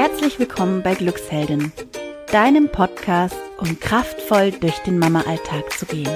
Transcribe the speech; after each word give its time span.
Herzlich 0.00 0.38
willkommen 0.38 0.82
bei 0.82 0.94
Glücksheldin, 0.94 1.72
deinem 2.32 2.70
Podcast, 2.70 3.36
um 3.58 3.78
kraftvoll 3.78 4.50
durch 4.50 4.78
den 4.78 4.98
Mama-Alltag 4.98 5.78
zu 5.78 5.84
gehen. 5.84 6.08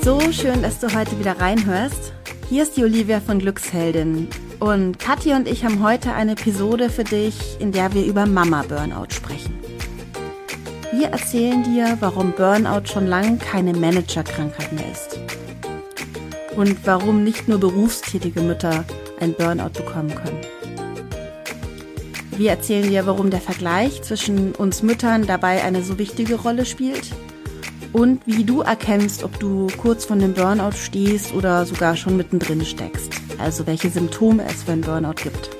So 0.00 0.20
schön, 0.30 0.62
dass 0.62 0.78
du 0.78 0.94
heute 0.96 1.18
wieder 1.18 1.40
reinhörst. 1.40 2.12
Hier 2.48 2.62
ist 2.62 2.76
die 2.76 2.84
Olivia 2.84 3.18
von 3.18 3.40
Glücksheldin 3.40 4.28
und 4.60 5.00
Kathi 5.00 5.32
und 5.32 5.48
ich 5.48 5.64
haben 5.64 5.82
heute 5.82 6.12
eine 6.12 6.32
Episode 6.34 6.88
für 6.88 7.02
dich, 7.02 7.56
in 7.58 7.72
der 7.72 7.92
wir 7.92 8.06
über 8.06 8.24
Mama-Burnout 8.24 9.10
sprechen. 9.10 9.58
Wir 10.92 11.08
erzählen 11.08 11.64
dir, 11.64 11.96
warum 11.98 12.30
Burnout 12.30 12.86
schon 12.86 13.08
lange 13.08 13.38
keine 13.38 13.72
Managerkrankheit 13.72 14.72
mehr 14.72 14.88
ist. 14.92 15.18
Und 16.54 16.78
warum 16.86 17.24
nicht 17.24 17.48
nur 17.48 17.58
berufstätige 17.58 18.40
Mütter 18.40 18.84
ein 19.20 19.34
Burnout 19.34 19.70
bekommen 19.70 20.14
können. 20.14 20.40
Wir 22.36 22.50
erzählen 22.50 22.88
dir, 22.88 23.06
warum 23.06 23.30
der 23.30 23.40
Vergleich 23.40 24.02
zwischen 24.02 24.54
uns 24.54 24.82
Müttern 24.82 25.26
dabei 25.26 25.64
eine 25.64 25.82
so 25.82 25.98
wichtige 25.98 26.36
Rolle 26.36 26.66
spielt 26.66 27.10
und 27.92 28.20
wie 28.26 28.44
du 28.44 28.60
erkennst, 28.60 29.24
ob 29.24 29.38
du 29.40 29.66
kurz 29.76 30.04
vor 30.04 30.16
dem 30.16 30.34
Burnout 30.34 30.76
stehst 30.76 31.34
oder 31.34 31.66
sogar 31.66 31.96
schon 31.96 32.16
mittendrin 32.16 32.64
steckst. 32.64 33.12
Also 33.38 33.66
welche 33.66 33.90
Symptome 33.90 34.44
es 34.44 34.62
für 34.62 34.72
ein 34.72 34.82
Burnout 34.82 35.22
gibt. 35.22 35.50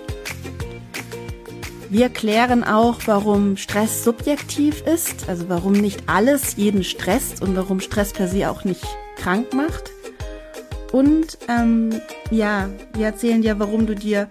Wir 1.91 2.11
klären 2.11 2.65
auch, 2.65 2.99
warum 3.07 3.57
Stress 3.57 4.05
subjektiv 4.05 4.83
ist, 4.83 5.29
also 5.29 5.49
warum 5.49 5.73
nicht 5.73 6.03
alles 6.07 6.57
jeden 6.57 6.85
stresst 6.85 7.41
und 7.41 7.57
warum 7.57 7.81
Stress 7.81 8.13
per 8.13 8.29
se 8.29 8.51
auch 8.51 8.65
nicht 8.65 8.85
krank 9.17 9.55
macht. 9.55 9.91
Und 10.93 11.39
ähm, 11.49 12.01
ja, 12.31 12.69
wir 12.95 13.07
erzählen 13.07 13.43
dir, 13.43 13.59
warum 13.59 13.87
du 13.87 13.95
dir 13.95 14.29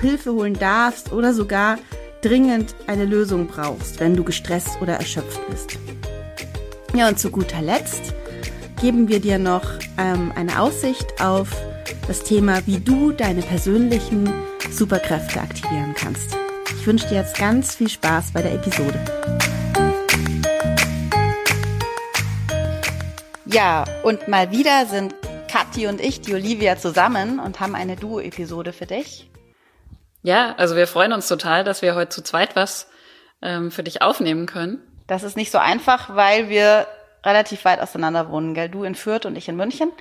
Hilfe 0.00 0.32
holen 0.32 0.54
darfst 0.54 1.12
oder 1.12 1.34
sogar 1.34 1.78
dringend 2.22 2.74
eine 2.86 3.04
Lösung 3.04 3.46
brauchst, 3.46 4.00
wenn 4.00 4.16
du 4.16 4.24
gestresst 4.24 4.80
oder 4.80 4.94
erschöpft 4.94 5.40
bist. 5.50 5.78
Ja, 6.94 7.08
und 7.08 7.18
zu 7.18 7.30
guter 7.30 7.60
Letzt 7.60 8.14
geben 8.80 9.08
wir 9.08 9.20
dir 9.20 9.38
noch 9.38 9.64
ähm, 9.98 10.32
eine 10.36 10.60
Aussicht 10.60 11.20
auf 11.20 11.48
das 12.06 12.22
Thema, 12.22 12.66
wie 12.66 12.78
du 12.78 13.12
deine 13.12 13.42
persönlichen 13.42 14.30
Superkräfte 14.70 15.40
aktivieren 15.40 15.94
kannst. 15.96 16.36
Ich 16.78 16.86
wünsche 16.86 17.08
dir 17.08 17.16
jetzt 17.16 17.38
ganz 17.38 17.74
viel 17.74 17.88
Spaß 17.88 18.32
bei 18.32 18.42
der 18.42 18.54
Episode. 18.54 19.00
Ja, 23.46 23.84
und 24.02 24.28
mal 24.28 24.50
wieder 24.50 24.86
sind 24.86 25.14
Kathi 25.54 25.86
und 25.86 26.00
ich, 26.00 26.20
die 26.20 26.34
Olivia, 26.34 26.76
zusammen 26.76 27.38
und 27.38 27.60
haben 27.60 27.76
eine 27.76 27.94
Duo-Episode 27.94 28.72
für 28.72 28.86
dich. 28.86 29.30
Ja, 30.22 30.52
also 30.56 30.74
wir 30.74 30.88
freuen 30.88 31.12
uns 31.12 31.28
total, 31.28 31.62
dass 31.62 31.80
wir 31.80 31.94
heute 31.94 32.08
zu 32.08 32.24
zweit 32.24 32.56
was 32.56 32.88
ähm, 33.40 33.70
für 33.70 33.84
dich 33.84 34.02
aufnehmen 34.02 34.46
können. 34.46 34.82
Das 35.06 35.22
ist 35.22 35.36
nicht 35.36 35.52
so 35.52 35.58
einfach, 35.58 36.16
weil 36.16 36.48
wir 36.48 36.88
relativ 37.24 37.64
weit 37.64 37.80
auseinander 37.80 38.30
wohnen, 38.30 38.54
gell? 38.54 38.68
Du 38.68 38.82
in 38.82 38.96
Fürth 38.96 39.26
und 39.26 39.36
ich 39.36 39.48
in 39.48 39.54
München. 39.54 39.92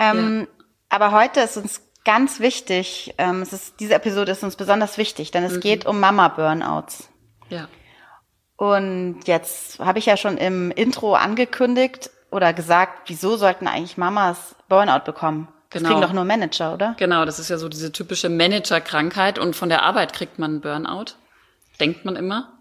Ähm, 0.00 0.40
ja. 0.40 0.64
Aber 0.88 1.12
heute 1.12 1.38
ist 1.38 1.56
uns 1.56 1.80
ganz 2.04 2.40
wichtig, 2.40 3.14
ähm, 3.16 3.42
es 3.42 3.52
ist, 3.52 3.78
diese 3.78 3.94
Episode 3.94 4.32
ist 4.32 4.42
uns 4.42 4.56
besonders 4.56 4.98
wichtig, 4.98 5.30
denn 5.30 5.44
es 5.44 5.52
mhm. 5.52 5.60
geht 5.60 5.86
um 5.86 6.00
Mama-Burnouts. 6.00 7.10
Ja. 7.48 7.68
Und 8.56 9.20
jetzt 9.26 9.78
habe 9.78 10.00
ich 10.00 10.06
ja 10.06 10.16
schon 10.16 10.36
im 10.36 10.72
Intro 10.72 11.14
angekündigt 11.14 12.10
oder 12.34 12.52
gesagt, 12.52 13.02
wieso 13.06 13.36
sollten 13.36 13.68
eigentlich 13.68 13.96
Mamas 13.96 14.56
Burnout 14.68 15.04
bekommen? 15.04 15.48
Das 15.70 15.82
genau. 15.82 15.94
kriegen 15.94 16.02
doch 16.02 16.12
nur 16.12 16.24
Manager, 16.24 16.74
oder? 16.74 16.94
Genau, 16.98 17.24
das 17.24 17.38
ist 17.38 17.48
ja 17.48 17.58
so 17.58 17.68
diese 17.68 17.92
typische 17.92 18.28
Manager-Krankheit 18.28 19.38
und 19.38 19.54
von 19.54 19.68
der 19.68 19.82
Arbeit 19.82 20.12
kriegt 20.12 20.38
man 20.38 20.60
Burnout. 20.60 21.14
Denkt 21.78 22.04
man 22.04 22.16
immer. 22.16 22.52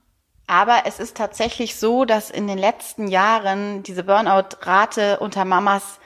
Aber 0.45 0.83
es 0.85 0.99
ist 0.99 1.17
tatsächlich 1.17 1.75
so, 1.75 2.05
dass 2.05 2.29
in 2.29 2.47
den 2.47 2.57
letzten 2.57 3.07
Jahren 3.07 3.81
diese 3.81 4.03
Burnout-Rate 4.03 5.19
unter 5.19 5.43
Mamas 5.43 5.99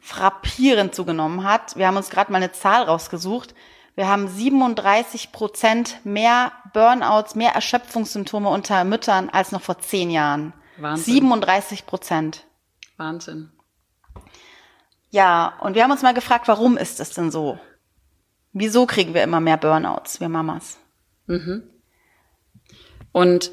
frappierend 0.00 0.94
zugenommen 0.94 1.44
hat. 1.44 1.76
Wir 1.76 1.86
haben 1.86 1.96
uns 1.96 2.10
gerade 2.10 2.30
mal 2.30 2.38
eine 2.38 2.52
Zahl 2.52 2.82
rausgesucht. 2.82 3.54
Wir 3.94 4.08
haben 4.08 4.28
37 4.28 5.32
Prozent 5.32 6.00
mehr 6.04 6.52
Burnouts, 6.74 7.34
mehr 7.34 7.52
Erschöpfungssymptome 7.52 8.48
unter 8.48 8.84
Müttern 8.84 9.30
als 9.30 9.50
noch 9.50 9.62
vor 9.62 9.78
zehn 9.78 10.10
Jahren. 10.10 10.52
Wahnsinn. 10.76 11.14
37 11.14 11.86
Prozent. 11.86 12.44
Wahnsinn. 12.98 13.50
Ja, 15.10 15.58
und 15.60 15.74
wir 15.74 15.82
haben 15.82 15.90
uns 15.90 16.02
mal 16.02 16.14
gefragt, 16.14 16.48
warum 16.48 16.76
ist 16.76 17.00
es 17.00 17.10
denn 17.10 17.30
so? 17.30 17.58
Wieso 18.52 18.86
kriegen 18.86 19.14
wir 19.14 19.22
immer 19.22 19.40
mehr 19.40 19.56
Burnouts, 19.56 20.20
wir 20.20 20.28
Mamas? 20.28 20.78
Mhm. 21.26 21.62
Und 23.12 23.50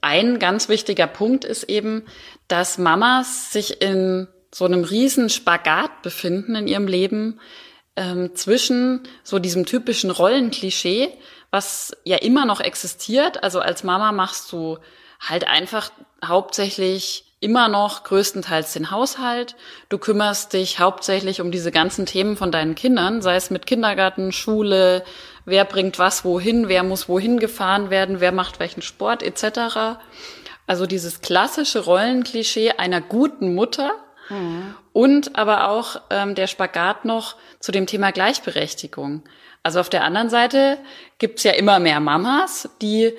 ein 0.00 0.38
ganz 0.38 0.68
wichtiger 0.68 1.06
Punkt 1.06 1.44
ist 1.44 1.64
eben, 1.64 2.04
dass 2.48 2.78
Mamas 2.78 3.52
sich 3.52 3.82
in 3.82 4.28
so 4.52 4.64
einem 4.64 4.84
riesen 4.84 5.28
Spagat 5.28 6.02
befinden 6.02 6.54
in 6.54 6.66
ihrem 6.66 6.86
Leben 6.86 7.40
ähm, 7.94 8.34
zwischen 8.34 9.02
so 9.22 9.38
diesem 9.38 9.66
typischen 9.66 10.10
Rollenklischee, 10.10 11.10
was 11.50 11.94
ja 12.04 12.16
immer 12.16 12.46
noch 12.46 12.60
existiert. 12.60 13.42
Also 13.42 13.60
als 13.60 13.84
Mama 13.84 14.12
machst 14.12 14.50
du 14.52 14.78
halt 15.20 15.46
einfach 15.46 15.90
hauptsächlich 16.24 17.25
immer 17.40 17.68
noch 17.68 18.04
größtenteils 18.04 18.72
den 18.72 18.90
Haushalt. 18.90 19.56
Du 19.88 19.98
kümmerst 19.98 20.52
dich 20.52 20.80
hauptsächlich 20.80 21.40
um 21.40 21.50
diese 21.50 21.70
ganzen 21.70 22.06
Themen 22.06 22.36
von 22.36 22.50
deinen 22.50 22.74
Kindern, 22.74 23.22
sei 23.22 23.36
es 23.36 23.50
mit 23.50 23.66
Kindergarten, 23.66 24.32
Schule, 24.32 25.04
wer 25.44 25.64
bringt 25.64 25.98
was 25.98 26.24
wohin, 26.24 26.68
wer 26.68 26.82
muss 26.82 27.08
wohin 27.08 27.38
gefahren 27.38 27.90
werden, 27.90 28.20
wer 28.20 28.32
macht 28.32 28.58
welchen 28.58 28.82
Sport 28.82 29.22
etc. 29.22 29.98
Also 30.66 30.86
dieses 30.86 31.20
klassische 31.20 31.80
Rollenklischee 31.80 32.72
einer 32.72 33.00
guten 33.00 33.54
Mutter, 33.54 33.92
Mhm. 34.28 34.74
Und 34.92 35.36
aber 35.36 35.68
auch 35.68 36.00
ähm, 36.10 36.34
der 36.34 36.46
Spagat 36.46 37.04
noch 37.04 37.36
zu 37.60 37.72
dem 37.72 37.86
Thema 37.86 38.12
Gleichberechtigung. 38.12 39.22
Also 39.62 39.80
auf 39.80 39.88
der 39.88 40.04
anderen 40.04 40.30
Seite 40.30 40.78
gibt's 41.18 41.42
ja 41.42 41.52
immer 41.52 41.78
mehr 41.78 42.00
Mamas, 42.00 42.68
die 42.80 43.12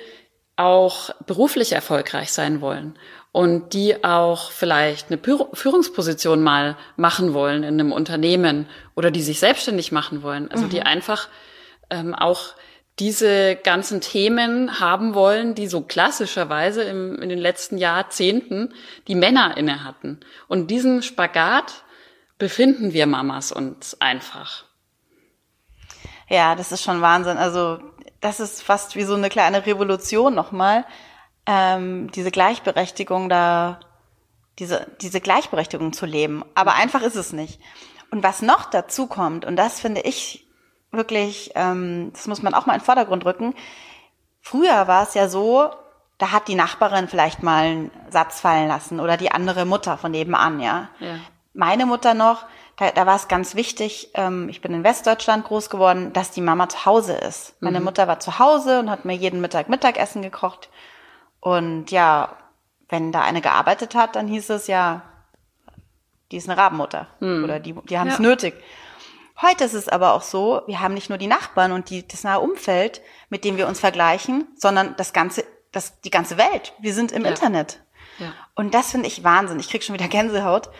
auch 0.56 1.10
beruflich 1.26 1.72
erfolgreich 1.72 2.32
sein 2.32 2.60
wollen 2.60 2.98
und 3.38 3.72
die 3.72 4.02
auch 4.02 4.50
vielleicht 4.50 5.12
eine 5.12 5.20
Führungsposition 5.52 6.42
mal 6.42 6.76
machen 6.96 7.34
wollen 7.34 7.62
in 7.62 7.74
einem 7.74 7.92
Unternehmen 7.92 8.66
oder 8.96 9.12
die 9.12 9.22
sich 9.22 9.38
selbstständig 9.38 9.92
machen 9.92 10.24
wollen. 10.24 10.50
Also 10.50 10.64
mhm. 10.64 10.70
die 10.70 10.82
einfach 10.82 11.28
ähm, 11.88 12.16
auch 12.16 12.54
diese 12.98 13.54
ganzen 13.54 14.00
Themen 14.00 14.80
haben 14.80 15.14
wollen, 15.14 15.54
die 15.54 15.68
so 15.68 15.82
klassischerweise 15.82 16.82
im, 16.82 17.22
in 17.22 17.28
den 17.28 17.38
letzten 17.38 17.78
Jahrzehnten 17.78 18.74
die 19.06 19.14
Männer 19.14 19.56
inne 19.56 19.84
hatten. 19.84 20.18
Und 20.48 20.72
diesen 20.72 21.04
Spagat 21.04 21.84
befinden 22.38 22.92
wir 22.92 23.06
Mamas 23.06 23.52
uns 23.52 24.00
einfach. 24.00 24.64
Ja, 26.28 26.56
das 26.56 26.72
ist 26.72 26.82
schon 26.82 27.02
Wahnsinn. 27.02 27.36
Also 27.36 27.78
das 28.20 28.40
ist 28.40 28.64
fast 28.64 28.96
wie 28.96 29.04
so 29.04 29.14
eine 29.14 29.28
kleine 29.28 29.64
Revolution 29.64 30.34
nochmal. 30.34 30.84
Ähm, 31.50 32.10
diese 32.12 32.30
Gleichberechtigung 32.30 33.28
da, 33.28 33.80
diese, 34.58 34.86
diese 35.00 35.20
Gleichberechtigung 35.20 35.92
zu 35.92 36.04
leben. 36.04 36.44
Aber 36.54 36.74
einfach 36.74 37.02
ist 37.02 37.16
es 37.16 37.32
nicht. 37.32 37.60
Und 38.10 38.22
was 38.22 38.42
noch 38.42 38.66
dazu 38.66 39.06
kommt, 39.06 39.44
und 39.44 39.56
das 39.56 39.80
finde 39.80 40.02
ich 40.02 40.46
wirklich, 40.90 41.52
ähm, 41.54 42.10
das 42.12 42.26
muss 42.26 42.42
man 42.42 42.54
auch 42.54 42.66
mal 42.66 42.74
in 42.74 42.80
den 42.80 42.84
Vordergrund 42.84 43.24
rücken. 43.24 43.54
Früher 44.40 44.88
war 44.88 45.02
es 45.02 45.14
ja 45.14 45.28
so, 45.28 45.70
da 46.18 46.32
hat 46.32 46.48
die 46.48 46.54
Nachbarin 46.54 47.08
vielleicht 47.08 47.42
mal 47.42 47.64
einen 47.64 47.90
Satz 48.10 48.40
fallen 48.40 48.68
lassen 48.68 49.00
oder 49.00 49.16
die 49.16 49.30
andere 49.30 49.64
Mutter 49.64 49.96
von 49.96 50.10
nebenan, 50.10 50.60
ja. 50.60 50.88
ja. 51.00 51.16
Meine 51.54 51.86
Mutter 51.86 52.14
noch, 52.14 52.44
da, 52.76 52.90
da 52.90 53.06
war 53.06 53.16
es 53.16 53.28
ganz 53.28 53.54
wichtig, 53.54 54.10
ähm, 54.14 54.48
ich 54.48 54.60
bin 54.60 54.72
in 54.72 54.84
Westdeutschland 54.84 55.44
groß 55.44 55.70
geworden, 55.70 56.12
dass 56.12 56.30
die 56.30 56.40
Mama 56.40 56.68
zu 56.68 56.86
Hause 56.86 57.14
ist. 57.14 57.54
Meine 57.60 57.80
mhm. 57.80 57.86
Mutter 57.86 58.08
war 58.08 58.20
zu 58.20 58.38
Hause 58.38 58.80
und 58.80 58.90
hat 58.90 59.04
mir 59.04 59.14
jeden 59.14 59.40
Mittag 59.40 59.68
Mittagessen 59.68 60.22
gekocht. 60.22 60.68
Und 61.40 61.90
ja, 61.90 62.36
wenn 62.88 63.12
da 63.12 63.22
eine 63.22 63.40
gearbeitet 63.40 63.94
hat, 63.94 64.16
dann 64.16 64.26
hieß 64.26 64.50
es 64.50 64.66
ja, 64.66 65.02
die 66.30 66.36
ist 66.36 66.48
eine 66.48 66.58
Rabenmutter 66.58 67.06
mhm. 67.20 67.44
oder 67.44 67.60
die, 67.60 67.74
die 67.88 67.98
haben 67.98 68.08
es 68.08 68.18
ja. 68.18 68.22
nötig. 68.22 68.54
Heute 69.40 69.64
ist 69.64 69.74
es 69.74 69.88
aber 69.88 70.14
auch 70.14 70.22
so, 70.22 70.62
wir 70.66 70.80
haben 70.80 70.94
nicht 70.94 71.10
nur 71.10 71.18
die 71.18 71.28
Nachbarn 71.28 71.70
und 71.70 71.90
die, 71.90 72.06
das 72.06 72.24
nahe 72.24 72.40
Umfeld, 72.40 73.00
mit 73.30 73.44
dem 73.44 73.56
wir 73.56 73.68
uns 73.68 73.78
vergleichen, 73.78 74.48
sondern 74.56 74.96
das 74.96 75.12
ganze, 75.12 75.44
das, 75.70 76.00
die 76.00 76.10
ganze 76.10 76.38
Welt. 76.38 76.72
Wir 76.80 76.92
sind 76.92 77.12
im 77.12 77.22
ja. 77.22 77.30
Internet. 77.30 77.80
Ja. 78.18 78.32
Und 78.56 78.74
das 78.74 78.90
finde 78.90 79.06
ich 79.06 79.22
Wahnsinn. 79.22 79.60
Ich 79.60 79.70
krieg 79.70 79.84
schon 79.84 79.94
wieder 79.94 80.08
Gänsehaut. 80.08 80.70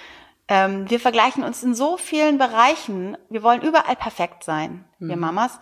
Ähm, 0.49 0.91
wir 0.91 0.99
vergleichen 0.99 1.45
uns 1.45 1.63
in 1.63 1.75
so 1.75 1.97
vielen 1.97 2.39
Bereichen. 2.39 3.17
Wir 3.29 3.45
wollen 3.45 3.63
überall 3.63 3.95
perfekt 3.95 4.43
sein, 4.43 4.85
mhm. 4.99 5.09
wir 5.09 5.17
Mamas. 5.17 5.61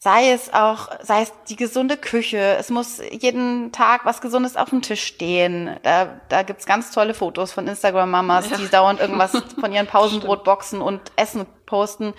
Sei 0.00 0.30
es 0.30 0.54
auch, 0.54 0.90
sei 1.02 1.22
es 1.22 1.32
die 1.48 1.56
gesunde 1.56 1.96
Küche. 1.96 2.38
Es 2.56 2.70
muss 2.70 3.00
jeden 3.10 3.72
Tag 3.72 4.04
was 4.04 4.20
Gesundes 4.20 4.56
auf 4.56 4.70
dem 4.70 4.80
Tisch 4.80 5.02
stehen. 5.02 5.76
Da, 5.82 6.20
da 6.28 6.44
gibt's 6.44 6.66
ganz 6.66 6.92
tolle 6.92 7.14
Fotos 7.14 7.50
von 7.50 7.66
Instagram-Mamas, 7.66 8.48
ja. 8.48 8.56
die 8.58 8.68
dauernd 8.68 9.00
irgendwas 9.00 9.32
von 9.60 9.72
ihren 9.72 9.88
Pausenbrotboxen 9.88 10.80
und 10.80 11.00
Essen 11.16 11.46
posten, 11.66 12.14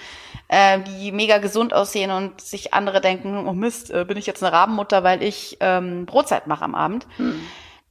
äh, 0.50 0.80
die 0.82 1.14
mega 1.14 1.38
gesund 1.38 1.74
aussehen 1.74 2.12
und 2.12 2.42
sich 2.42 2.74
andere 2.74 3.00
denken, 3.00 3.48
oh 3.48 3.54
Mist, 3.54 3.92
äh, 3.92 4.04
bin 4.04 4.18
ich 4.18 4.26
jetzt 4.26 4.44
eine 4.44 4.52
Rabenmutter, 4.52 5.06
weil 5.06 5.24
ich 5.24 5.56
ähm, 5.62 6.06
Brotzeit 6.06 6.48
mache 6.48 6.66
am 6.66 6.76
Abend. 6.76 7.08
Hm. 7.16 7.40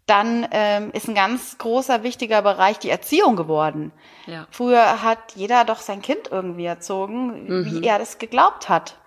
Dann 0.04 0.46
ähm, 0.50 0.90
ist 0.92 1.08
ein 1.08 1.14
ganz 1.14 1.56
großer, 1.56 2.02
wichtiger 2.02 2.42
Bereich 2.42 2.78
die 2.78 2.90
Erziehung 2.90 3.36
geworden. 3.36 3.92
Ja. 4.26 4.46
Früher 4.50 5.02
hat 5.02 5.18
jeder 5.34 5.64
doch 5.64 5.80
sein 5.80 6.02
Kind 6.02 6.28
irgendwie 6.30 6.66
erzogen, 6.66 7.46
mhm. 7.46 7.64
wie 7.64 7.86
er 7.86 7.98
das 7.98 8.18
geglaubt 8.18 8.68
hat 8.68 8.98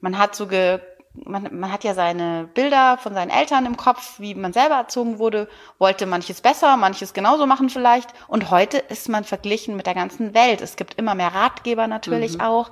man 0.00 0.18
hat 0.18 0.34
so 0.34 0.46
ge, 0.46 0.80
man, 1.24 1.48
man 1.58 1.72
hat 1.72 1.84
ja 1.84 1.94
seine 1.94 2.48
Bilder 2.54 2.98
von 2.98 3.14
seinen 3.14 3.30
Eltern 3.30 3.66
im 3.66 3.76
Kopf, 3.76 4.18
wie 4.18 4.34
man 4.34 4.52
selber 4.52 4.76
erzogen 4.76 5.18
wurde, 5.18 5.48
wollte 5.78 6.06
manches 6.06 6.40
besser, 6.40 6.76
manches 6.76 7.14
genauso 7.14 7.46
machen 7.46 7.70
vielleicht. 7.70 8.10
Und 8.28 8.50
heute 8.50 8.78
ist 8.78 9.08
man 9.08 9.24
verglichen 9.24 9.76
mit 9.76 9.86
der 9.86 9.94
ganzen 9.94 10.34
Welt. 10.34 10.60
Es 10.60 10.76
gibt 10.76 10.94
immer 10.94 11.14
mehr 11.14 11.34
Ratgeber 11.34 11.86
natürlich 11.86 12.34
mhm. 12.34 12.42
auch. 12.42 12.70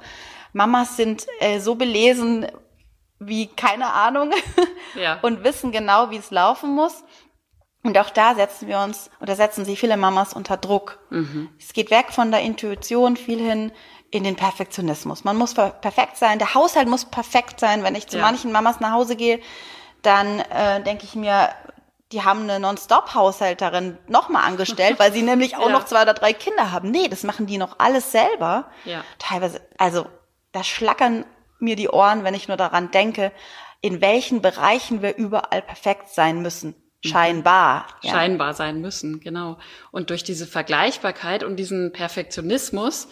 Mamas 0.53 0.97
sind 0.97 1.27
äh, 1.41 1.61
so 1.61 1.75
belesen 1.75 2.47
wie 3.19 3.47
keine 3.47 3.93
Ahnung 3.93 4.33
ja. 4.95 5.19
und 5.23 5.43
wissen 5.43 5.73
genau, 5.73 6.11
wie 6.11 6.17
es 6.17 6.31
laufen 6.31 6.75
muss. 6.75 7.03
Und 7.83 7.97
auch 7.99 8.11
da 8.11 8.35
setzen 8.35 8.67
wir 8.67 8.81
uns 8.81 9.11
oder 9.21 9.37
setzen 9.37 9.65
sich 9.65 9.79
viele 9.79 9.97
Mamas 9.97 10.33
unter 10.35 10.57
Druck. 10.57 10.99
Mhm. 11.11 11.51
Es 11.59 11.73
geht 11.73 11.91
weg 11.93 12.07
von 12.11 12.33
der 12.33 12.41
Intuition 12.41 13.17
viel 13.17 13.39
hin 13.39 13.71
in 14.17 14.25
den 14.25 14.37
Perfektionismus. 14.37 15.25
Man 15.25 15.37
muss 15.37 15.55
perfekt 15.55 16.17
sein, 16.17 16.39
der 16.39 16.55
Haushalt 16.55 16.89
muss 16.89 17.05
perfekt 17.05 17.61
sein. 17.61 17.83
Wenn 17.83 17.95
ich 17.95 18.07
zu 18.07 18.17
ja. 18.19 18.23
manchen 18.23 18.53
Mamas 18.53 18.81
nach 18.81 18.93
Hause 18.93 19.17
gehe, 19.17 19.41
dann 20.03 20.41
äh, 20.41 20.83
denke 20.83 21.05
ich 21.05 21.15
mir, 21.15 21.51
die 22.13 22.23
haben 22.23 22.43
eine 22.43 22.61
Non-Stop-Haushälterin 22.61 23.99
nochmal 24.07 24.45
angestellt, 24.45 24.99
weil 24.99 25.13
sie 25.13 25.23
nämlich 25.23 25.57
auch 25.57 25.67
ja. 25.67 25.73
noch 25.73 25.85
zwei 25.85 26.03
oder 26.03 26.15
drei 26.15 26.33
Kinder 26.33 26.73
haben. 26.73 26.91
Nee, 26.91 27.09
das 27.09 27.25
machen 27.25 27.47
die 27.47 27.59
noch 27.59 27.79
alles 27.79 28.13
selber. 28.13 28.71
Ja. 28.85 29.05
Teilweise, 29.19 29.61
also 29.79 30.07
da 30.53 30.63
schlackern 30.63 31.25
mir 31.59 31.77
die 31.77 31.89
Ohren, 31.89 32.25
wenn 32.25 32.35
ich 32.35 32.49
nur 32.49 32.57
daran 32.57 32.91
denke, 32.91 33.33
in 33.81 34.01
welchen 34.01 34.41
Bereichen 34.43 35.03
wir 35.03 35.17
überall 35.17 35.63
perfekt 35.63 36.11
sein 36.11 36.43
müssen. 36.43 36.75
Mhm. 37.05 37.09
Scheinbar. 37.09 37.87
Ja. 38.03 38.13
Scheinbar 38.13 38.55
sein 38.55 38.81
müssen, 38.81 39.21
genau. 39.21 39.59
Und 39.91 40.11
durch 40.11 40.25
diese 40.25 40.47
Vergleichbarkeit 40.47 41.45
und 41.45 41.57
diesen 41.57 41.93
Perfektionismus 41.93 43.09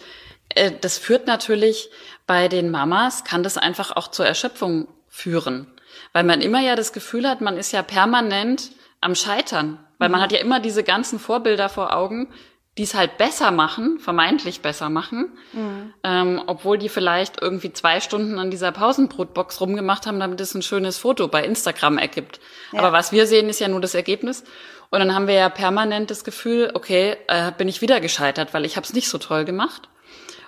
das 0.81 0.97
führt 0.97 1.27
natürlich 1.27 1.89
bei 2.27 2.47
den 2.47 2.71
Mamas, 2.71 3.23
kann 3.23 3.43
das 3.43 3.57
einfach 3.57 3.95
auch 3.95 4.09
zur 4.09 4.25
Erschöpfung 4.25 4.87
führen. 5.09 5.67
Weil 6.13 6.23
man 6.23 6.41
immer 6.41 6.61
ja 6.61 6.75
das 6.75 6.93
Gefühl 6.93 7.27
hat, 7.27 7.41
man 7.41 7.57
ist 7.57 7.71
ja 7.71 7.83
permanent 7.83 8.71
am 9.01 9.15
Scheitern. 9.15 9.79
Weil 9.97 10.09
man 10.09 10.19
mhm. 10.19 10.23
hat 10.23 10.31
ja 10.31 10.39
immer 10.39 10.59
diese 10.59 10.83
ganzen 10.83 11.19
Vorbilder 11.19 11.69
vor 11.69 11.95
Augen, 11.95 12.33
die 12.77 12.83
es 12.83 12.93
halt 12.93 13.17
besser 13.17 13.51
machen, 13.51 13.99
vermeintlich 13.99 14.61
besser 14.61 14.89
machen, 14.89 15.31
mhm. 15.53 15.93
ähm, 16.03 16.41
obwohl 16.45 16.77
die 16.77 16.89
vielleicht 16.89 17.41
irgendwie 17.41 17.71
zwei 17.71 18.01
Stunden 18.01 18.37
an 18.37 18.51
dieser 18.51 18.73
Pausenbrotbox 18.73 19.61
rumgemacht 19.61 20.05
haben, 20.05 20.19
damit 20.19 20.41
es 20.41 20.53
ein 20.53 20.61
schönes 20.61 20.97
Foto 20.97 21.29
bei 21.29 21.45
Instagram 21.45 21.97
ergibt. 21.97 22.41
Ja. 22.73 22.79
Aber 22.79 22.91
was 22.91 23.13
wir 23.13 23.27
sehen, 23.27 23.47
ist 23.47 23.61
ja 23.61 23.69
nur 23.69 23.79
das 23.79 23.95
Ergebnis. 23.95 24.43
Und 24.89 24.99
dann 24.99 25.15
haben 25.15 25.27
wir 25.27 25.35
ja 25.35 25.49
permanent 25.49 26.11
das 26.11 26.25
Gefühl, 26.25 26.71
okay, 26.73 27.15
äh, 27.27 27.51
bin 27.57 27.69
ich 27.69 27.81
wieder 27.81 28.01
gescheitert, 28.01 28.53
weil 28.53 28.65
ich 28.65 28.75
habe 28.75 28.85
es 28.85 28.93
nicht 28.93 29.07
so 29.07 29.17
toll 29.17 29.45
gemacht. 29.45 29.87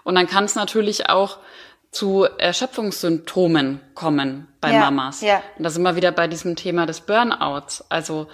Und 0.08 0.16
dann 0.16 0.26
kann 0.26 0.46
es 0.46 0.56
natürlich 0.56 1.10
auch 1.10 1.40
zu 1.92 2.24
Erschöpfungssymptomen 2.24 3.82
kommen 3.94 4.48
bei 4.62 4.72
ja, 4.72 4.80
Mamas. 4.80 5.20
Ja. 5.20 5.44
Und 5.58 5.66
da 5.66 5.70
sind 5.70 5.84
wir 5.84 5.98
wieder 5.98 6.14
bei 6.14 6.30
diesem 6.30 6.56
Thema 6.56 6.86
des 6.86 7.02
Burnouts. 7.02 7.84
Also 7.90 8.28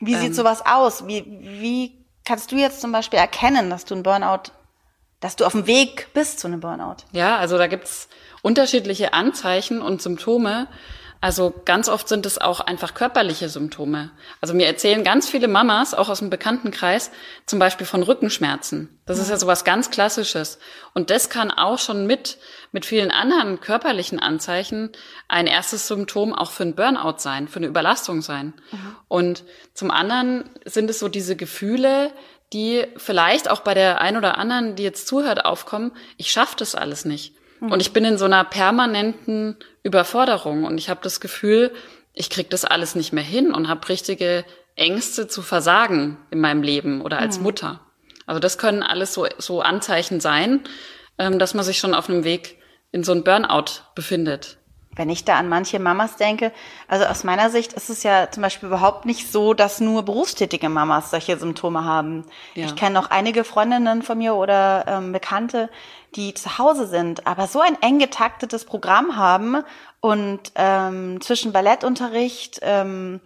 wie 0.00 0.14
ähm, 0.14 0.20
sieht 0.20 0.34
sowas 0.34 0.64
aus? 0.64 1.06
Wie, 1.06 1.26
wie 1.26 1.92
kannst 2.24 2.50
du 2.50 2.56
jetzt 2.56 2.80
zum 2.80 2.92
Beispiel 2.92 3.18
erkennen, 3.18 3.68
dass 3.68 3.84
du 3.84 3.94
ein 3.94 4.02
Burnout, 4.02 4.52
dass 5.20 5.36
du 5.36 5.44
auf 5.44 5.52
dem 5.52 5.66
Weg 5.66 6.08
bist 6.14 6.40
zu 6.40 6.46
einem 6.46 6.60
Burnout? 6.60 6.96
Ja, 7.12 7.36
also 7.36 7.58
da 7.58 7.66
gibt's 7.66 8.08
unterschiedliche 8.40 9.12
Anzeichen 9.12 9.82
und 9.82 10.00
Symptome. 10.00 10.66
Also 11.20 11.52
ganz 11.64 11.88
oft 11.88 12.08
sind 12.08 12.26
es 12.26 12.38
auch 12.38 12.60
einfach 12.60 12.94
körperliche 12.94 13.48
Symptome. 13.48 14.10
Also 14.40 14.54
mir 14.54 14.66
erzählen 14.66 15.02
ganz 15.02 15.28
viele 15.28 15.48
Mamas, 15.48 15.92
auch 15.92 16.08
aus 16.08 16.20
dem 16.20 16.30
Bekanntenkreis, 16.30 17.10
zum 17.44 17.58
Beispiel 17.58 17.86
von 17.86 18.04
Rückenschmerzen. 18.04 18.88
Das 19.04 19.18
ist 19.18 19.28
ja 19.28 19.36
sowas 19.36 19.64
ganz 19.64 19.90
Klassisches. 19.90 20.60
Und 20.94 21.10
das 21.10 21.28
kann 21.28 21.50
auch 21.50 21.78
schon 21.78 22.06
mit, 22.06 22.38
mit 22.70 22.86
vielen 22.86 23.10
anderen 23.10 23.60
körperlichen 23.60 24.20
Anzeichen 24.20 24.90
ein 25.26 25.48
erstes 25.48 25.88
Symptom 25.88 26.32
auch 26.32 26.52
für 26.52 26.62
ein 26.62 26.76
Burnout 26.76 27.18
sein, 27.18 27.48
für 27.48 27.58
eine 27.58 27.66
Überlastung 27.66 28.22
sein. 28.22 28.54
Mhm. 28.70 28.96
Und 29.08 29.44
zum 29.74 29.90
anderen 29.90 30.48
sind 30.64 30.88
es 30.88 31.00
so 31.00 31.08
diese 31.08 31.34
Gefühle, 31.34 32.12
die 32.52 32.86
vielleicht 32.96 33.50
auch 33.50 33.60
bei 33.60 33.74
der 33.74 34.00
ein 34.00 34.16
oder 34.16 34.38
anderen, 34.38 34.76
die 34.76 34.84
jetzt 34.84 35.08
zuhört, 35.08 35.44
aufkommen, 35.44 35.92
ich 36.16 36.30
schaffe 36.30 36.54
das 36.58 36.74
alles 36.74 37.04
nicht. 37.04 37.34
Mhm. 37.60 37.72
Und 37.72 37.80
ich 37.80 37.92
bin 37.92 38.04
in 38.04 38.18
so 38.18 38.24
einer 38.24 38.44
permanenten 38.44 39.56
Überforderung 39.82 40.64
und 40.64 40.78
ich 40.78 40.88
habe 40.88 41.00
das 41.02 41.20
Gefühl, 41.20 41.72
ich 42.12 42.30
krieg 42.30 42.50
das 42.50 42.64
alles 42.64 42.94
nicht 42.94 43.12
mehr 43.12 43.24
hin 43.24 43.52
und 43.52 43.68
habe 43.68 43.88
richtige 43.88 44.44
Ängste 44.76 45.28
zu 45.28 45.42
versagen 45.42 46.18
in 46.30 46.40
meinem 46.40 46.62
Leben 46.62 47.00
oder 47.00 47.18
als 47.18 47.38
mhm. 47.38 47.44
Mutter. 47.44 47.80
Also 48.26 48.40
das 48.40 48.58
können 48.58 48.82
alles 48.82 49.14
so, 49.14 49.26
so 49.38 49.62
Anzeichen 49.62 50.20
sein, 50.20 50.62
ähm, 51.18 51.38
dass 51.38 51.54
man 51.54 51.64
sich 51.64 51.78
schon 51.78 51.94
auf 51.94 52.08
einem 52.08 52.24
Weg 52.24 52.58
in 52.92 53.02
so 53.02 53.12
ein 53.12 53.24
Burnout 53.24 53.82
befindet. 53.94 54.58
Wenn 54.98 55.10
ich 55.10 55.24
da 55.24 55.36
an 55.36 55.48
manche 55.48 55.78
Mamas 55.78 56.16
denke, 56.16 56.52
also 56.88 57.04
aus 57.04 57.22
meiner 57.22 57.50
Sicht 57.50 57.72
ist 57.72 57.88
es 57.88 58.02
ja 58.02 58.30
zum 58.32 58.42
Beispiel 58.42 58.66
überhaupt 58.66 59.06
nicht 59.06 59.30
so, 59.30 59.54
dass 59.54 59.78
nur 59.78 60.02
berufstätige 60.02 60.68
Mamas 60.68 61.12
solche 61.12 61.38
Symptome 61.38 61.84
haben. 61.84 62.24
Ja. 62.54 62.66
Ich 62.66 62.74
kenne 62.74 62.94
noch 62.94 63.10
einige 63.10 63.44
Freundinnen 63.44 64.02
von 64.02 64.18
mir 64.18 64.34
oder 64.34 64.84
ähm, 64.88 65.12
Bekannte, 65.12 65.70
die 66.16 66.34
zu 66.34 66.58
Hause 66.58 66.88
sind, 66.88 67.28
aber 67.28 67.46
so 67.46 67.60
ein 67.60 67.80
eng 67.80 68.00
getaktetes 68.00 68.64
Programm 68.64 69.16
haben 69.16 69.62
und 70.00 70.40
ähm, 70.56 71.20
zwischen 71.20 71.52
Ballettunterricht, 71.52 72.58
ähm, 72.62 73.20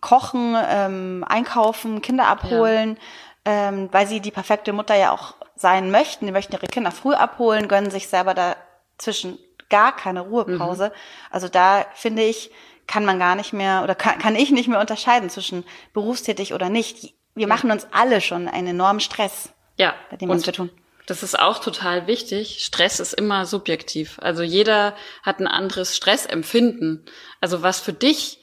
Kochen, 0.00 0.56
ähm, 0.70 1.24
Einkaufen, 1.28 2.00
Kinder 2.00 2.28
abholen, 2.28 2.96
ja. 3.44 3.70
ähm, 3.70 3.88
weil 3.90 4.06
sie 4.06 4.20
die 4.20 4.30
perfekte 4.30 4.72
Mutter 4.72 4.94
ja 4.94 5.10
auch 5.10 5.34
sein 5.56 5.90
möchten. 5.90 6.26
Die 6.26 6.32
möchten 6.32 6.52
ihre 6.52 6.68
Kinder 6.68 6.92
früh 6.92 7.14
abholen, 7.14 7.66
gönnen 7.66 7.90
sich 7.90 8.06
selber 8.06 8.34
dazwischen 8.34 9.36
gar 9.70 9.94
keine 9.94 10.20
Ruhepause. 10.20 10.88
Mhm. 10.88 10.92
Also 11.30 11.48
da 11.48 11.86
finde 11.94 12.22
ich, 12.22 12.50
kann 12.86 13.04
man 13.04 13.18
gar 13.18 13.34
nicht 13.34 13.52
mehr 13.52 13.82
oder 13.84 13.94
kann, 13.94 14.18
kann 14.18 14.34
ich 14.34 14.50
nicht 14.50 14.68
mehr 14.68 14.80
unterscheiden 14.80 15.30
zwischen 15.30 15.64
berufstätig 15.92 16.54
oder 16.54 16.68
nicht. 16.68 17.14
Wir 17.34 17.46
machen 17.46 17.70
uns 17.70 17.86
alle 17.92 18.20
schon 18.20 18.48
einen 18.48 18.68
enormen 18.68 19.00
Stress 19.00 19.50
ja, 19.76 19.94
bei 20.10 20.16
dem, 20.16 20.28
was 20.28 20.46
wir 20.46 20.52
tun. 20.52 20.70
Das 21.06 21.22
ist 21.22 21.38
auch 21.38 21.58
total 21.58 22.06
wichtig. 22.06 22.62
Stress 22.62 23.00
ist 23.00 23.14
immer 23.14 23.46
subjektiv. 23.46 24.18
Also 24.20 24.42
jeder 24.42 24.94
hat 25.22 25.40
ein 25.40 25.46
anderes 25.46 25.96
Stressempfinden. 25.96 27.06
Also 27.40 27.62
was 27.62 27.80
für 27.80 27.94
dich 27.94 28.37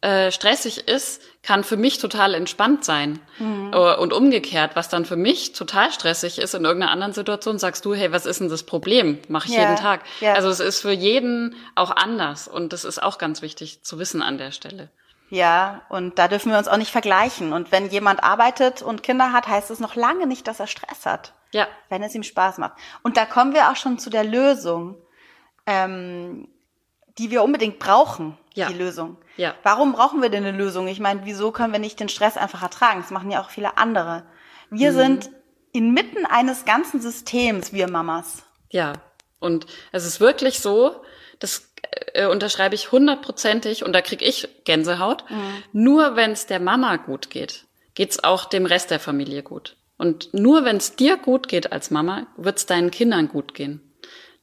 äh, 0.00 0.30
stressig 0.30 0.86
ist, 0.86 1.22
kann 1.42 1.64
für 1.64 1.76
mich 1.76 1.98
total 1.98 2.34
entspannt 2.34 2.84
sein. 2.84 3.18
Mhm. 3.38 3.72
Äh, 3.72 3.96
und 3.96 4.12
umgekehrt, 4.12 4.76
was 4.76 4.88
dann 4.88 5.04
für 5.04 5.16
mich 5.16 5.54
total 5.54 5.90
stressig 5.90 6.38
ist 6.38 6.54
in 6.54 6.64
irgendeiner 6.64 6.92
anderen 6.92 7.12
Situation, 7.12 7.58
sagst 7.58 7.84
du, 7.84 7.94
hey, 7.94 8.12
was 8.12 8.24
ist 8.24 8.40
denn 8.40 8.48
das 8.48 8.62
Problem? 8.62 9.18
Mache 9.28 9.48
ich 9.48 9.54
ja. 9.54 9.62
jeden 9.62 9.76
Tag. 9.76 10.02
Ja. 10.20 10.34
Also 10.34 10.48
es 10.50 10.60
ist 10.60 10.80
für 10.80 10.92
jeden 10.92 11.56
auch 11.74 11.90
anders. 11.90 12.46
Und 12.46 12.72
das 12.72 12.84
ist 12.84 13.02
auch 13.02 13.18
ganz 13.18 13.42
wichtig 13.42 13.82
zu 13.82 13.98
wissen 13.98 14.22
an 14.22 14.38
der 14.38 14.52
Stelle. 14.52 14.88
Ja, 15.30 15.82
und 15.88 16.18
da 16.18 16.28
dürfen 16.28 16.52
wir 16.52 16.58
uns 16.58 16.68
auch 16.68 16.76
nicht 16.76 16.92
vergleichen. 16.92 17.52
Und 17.52 17.72
wenn 17.72 17.90
jemand 17.90 18.22
arbeitet 18.22 18.82
und 18.82 19.02
Kinder 19.02 19.32
hat, 19.32 19.48
heißt 19.48 19.70
es 19.70 19.80
noch 19.80 19.94
lange 19.96 20.26
nicht, 20.26 20.46
dass 20.46 20.60
er 20.60 20.66
Stress 20.66 21.06
hat. 21.06 21.34
Ja. 21.52 21.66
Wenn 21.88 22.02
es 22.02 22.14
ihm 22.14 22.22
Spaß 22.22 22.58
macht. 22.58 22.74
Und 23.02 23.16
da 23.16 23.26
kommen 23.26 23.52
wir 23.52 23.70
auch 23.70 23.76
schon 23.76 23.98
zu 23.98 24.10
der 24.10 24.24
Lösung, 24.24 24.96
ähm, 25.66 26.48
die 27.18 27.30
wir 27.30 27.42
unbedingt 27.42 27.78
brauchen, 27.78 28.38
ja. 28.54 28.68
die 28.68 28.74
Lösung. 28.74 29.16
Ja. 29.36 29.54
Warum 29.62 29.92
brauchen 29.92 30.22
wir 30.22 30.30
denn 30.30 30.44
eine 30.44 30.56
Lösung? 30.56 30.88
Ich 30.88 31.00
meine, 31.00 31.22
wieso 31.24 31.52
können 31.52 31.72
wir 31.72 31.80
nicht 31.80 32.00
den 32.00 32.08
Stress 32.08 32.36
einfach 32.36 32.62
ertragen? 32.62 33.00
Das 33.00 33.10
machen 33.10 33.30
ja 33.30 33.40
auch 33.40 33.50
viele 33.50 33.76
andere. 33.76 34.24
Wir 34.70 34.92
mhm. 34.92 34.96
sind 34.96 35.30
inmitten 35.72 36.26
eines 36.26 36.64
ganzen 36.64 37.00
Systems, 37.00 37.72
wir 37.72 37.90
Mamas. 37.90 38.44
Ja. 38.70 38.94
Und 39.40 39.66
es 39.92 40.04
ist 40.04 40.20
wirklich 40.20 40.60
so, 40.60 41.02
das 41.38 41.70
äh, 42.14 42.26
unterschreibe 42.26 42.74
ich 42.74 42.90
hundertprozentig 42.90 43.84
und 43.84 43.92
da 43.92 44.00
krieg 44.00 44.22
ich 44.22 44.48
Gänsehaut. 44.64 45.24
Mhm. 45.30 45.62
Nur 45.72 46.16
wenn 46.16 46.32
es 46.32 46.46
der 46.46 46.60
Mama 46.60 46.96
gut 46.96 47.30
geht, 47.30 47.66
geht's 47.94 48.22
auch 48.22 48.44
dem 48.44 48.66
Rest 48.66 48.90
der 48.90 49.00
Familie 49.00 49.42
gut. 49.42 49.76
Und 49.96 50.32
nur 50.32 50.64
wenn 50.64 50.76
es 50.76 50.96
dir 50.96 51.16
gut 51.16 51.48
geht 51.48 51.72
als 51.72 51.90
Mama, 51.90 52.26
wird's 52.36 52.66
deinen 52.66 52.90
Kindern 52.90 53.28
gut 53.28 53.54
gehen. 53.54 53.80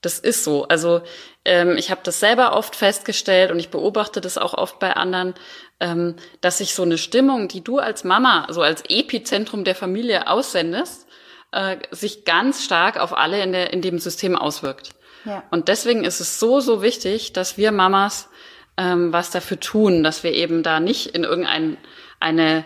Das 0.01 0.19
ist 0.19 0.43
so. 0.43 0.67
Also 0.67 1.01
ähm, 1.45 1.77
ich 1.77 1.91
habe 1.91 2.01
das 2.03 2.19
selber 2.19 2.53
oft 2.53 2.75
festgestellt 2.75 3.51
und 3.51 3.59
ich 3.59 3.69
beobachte 3.69 4.19
das 4.19 4.37
auch 4.37 4.53
oft 4.53 4.79
bei 4.79 4.95
anderen, 4.95 5.35
ähm, 5.79 6.15
dass 6.41 6.57
sich 6.57 6.73
so 6.73 6.83
eine 6.83 6.97
Stimmung, 6.97 7.47
die 7.47 7.63
du 7.63 7.77
als 7.79 8.03
Mama, 8.03 8.47
so 8.49 8.61
als 8.61 8.83
Epizentrum 8.89 9.63
der 9.63 9.75
Familie 9.75 10.27
aussendest, 10.27 11.07
äh, 11.51 11.77
sich 11.91 12.25
ganz 12.25 12.63
stark 12.63 12.99
auf 12.99 13.15
alle 13.15 13.41
in, 13.41 13.51
der, 13.51 13.71
in 13.71 13.81
dem 13.81 13.99
System 13.99 14.35
auswirkt. 14.35 14.89
Ja. 15.23 15.43
Und 15.51 15.67
deswegen 15.67 16.03
ist 16.03 16.19
es 16.19 16.39
so, 16.39 16.59
so 16.59 16.81
wichtig, 16.81 17.33
dass 17.33 17.57
wir 17.57 17.71
Mamas 17.71 18.29
ähm, 18.77 19.13
was 19.13 19.31
dafür 19.31 19.59
tun, 19.59 20.03
dass 20.03 20.23
wir 20.23 20.33
eben 20.33 20.63
da 20.63 20.79
nicht 20.79 21.07
in 21.07 21.23
irgendeine 21.23 21.77
eine 22.19 22.65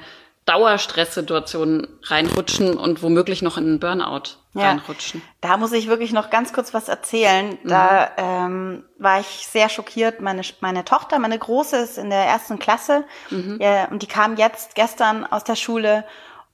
Dauerstresssituation 0.50 1.88
reinrutschen 2.04 2.76
und 2.76 3.04
womöglich 3.04 3.44
noch 3.44 3.58
in 3.58 3.66
einen 3.66 3.80
Burnout 3.80 4.38
ja, 4.56 4.70
reinrutschen. 4.70 5.22
Da 5.42 5.58
muss 5.58 5.72
ich 5.74 5.88
wirklich 5.88 6.12
noch 6.12 6.32
ganz 6.32 6.54
kurz 6.54 6.74
was 6.74 6.90
erzählen. 6.90 7.60
Da 7.64 8.10
mhm. 8.18 8.24
ähm, 8.24 8.84
war 8.98 9.20
ich 9.20 9.28
sehr 9.28 9.70
schockiert. 9.70 10.22
Meine, 10.22 10.42
meine 10.62 10.84
Tochter, 10.86 11.20
meine 11.20 11.38
Große, 11.38 11.78
ist 11.78 12.00
in 12.00 12.10
der 12.10 12.26
ersten 12.26 12.58
Klasse 12.58 13.04
mhm. 13.30 13.60
ja, 13.62 13.86
und 13.90 14.02
die 14.02 14.08
kam 14.08 14.38
jetzt 14.38 14.74
gestern 14.74 15.24
aus 15.24 15.44
der 15.44 15.56
Schule 15.56 16.04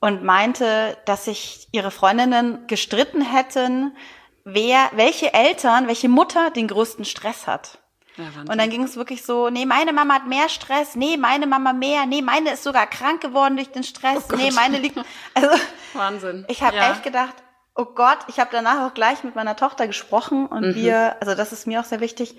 und 0.01 0.23
meinte, 0.23 0.97
dass 1.05 1.25
sich 1.25 1.69
ihre 1.71 1.89
Freundinnen 1.89 2.67
gestritten 2.67 3.21
hätten, 3.21 3.95
wer, 4.43 4.91
welche 4.93 5.33
Eltern, 5.33 5.87
welche 5.87 6.09
Mutter 6.09 6.51
den 6.51 6.67
größten 6.67 7.05
Stress 7.05 7.47
hat. 7.47 7.79
Ja, 8.17 8.25
und 8.49 8.57
dann 8.57 8.69
ging 8.69 8.83
es 8.83 8.95
wirklich 8.95 9.23
so, 9.23 9.49
nee, 9.49 9.65
meine 9.65 9.91
Mama 9.91 10.15
hat 10.15 10.27
mehr 10.27 10.47
Stress, 10.47 10.95
nee, 10.95 11.17
meine 11.17 11.47
Mama 11.47 11.73
mehr, 11.73 12.05
nee, 12.05 12.21
meine 12.21 12.53
ist 12.53 12.63
sogar 12.63 12.87
krank 12.87 13.21
geworden 13.21 13.55
durch 13.55 13.71
den 13.71 13.83
Stress, 13.83 14.23
oh 14.31 14.35
nee, 14.35 14.51
meine 14.51 14.77
liegt. 14.77 14.97
Also 15.33 15.49
Wahnsinn. 15.93 16.45
Ich 16.47 16.63
habe 16.63 16.77
ja. 16.77 16.91
echt 16.91 17.03
gedacht, 17.03 17.35
oh 17.75 17.85
Gott, 17.85 18.19
ich 18.27 18.39
habe 18.39 18.49
danach 18.53 18.87
auch 18.87 18.93
gleich 18.93 19.23
mit 19.23 19.35
meiner 19.35 19.55
Tochter 19.55 19.87
gesprochen 19.87 20.47
und 20.47 20.67
mhm. 20.67 20.75
wir, 20.75 21.17
also 21.19 21.35
das 21.35 21.51
ist 21.51 21.67
mir 21.67 21.81
auch 21.81 21.85
sehr 21.85 21.99
wichtig, 21.99 22.37